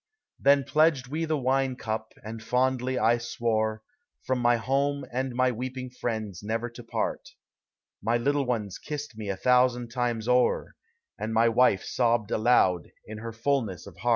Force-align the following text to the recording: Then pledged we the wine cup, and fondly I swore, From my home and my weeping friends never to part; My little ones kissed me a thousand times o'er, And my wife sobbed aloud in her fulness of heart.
Then 0.39 0.63
pledged 0.63 1.09
we 1.09 1.25
the 1.25 1.37
wine 1.37 1.75
cup, 1.75 2.15
and 2.23 2.41
fondly 2.41 2.97
I 2.97 3.19
swore, 3.19 3.83
From 4.23 4.39
my 4.39 4.55
home 4.55 5.05
and 5.11 5.35
my 5.35 5.51
weeping 5.51 5.91
friends 5.91 6.41
never 6.41 6.71
to 6.71 6.83
part; 6.83 7.35
My 8.01 8.17
little 8.17 8.45
ones 8.47 8.79
kissed 8.79 9.15
me 9.15 9.29
a 9.29 9.37
thousand 9.37 9.89
times 9.89 10.27
o'er, 10.27 10.75
And 11.19 11.35
my 11.35 11.49
wife 11.49 11.83
sobbed 11.83 12.31
aloud 12.31 12.87
in 13.05 13.19
her 13.19 13.31
fulness 13.31 13.85
of 13.85 13.97
heart. 13.97 14.09